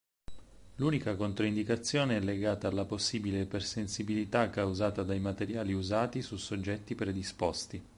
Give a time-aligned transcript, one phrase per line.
[0.77, 7.83] L'unica controindicazione è legata alla possibile ipersensibilità causata dai materiali usati su soggetti predisposti.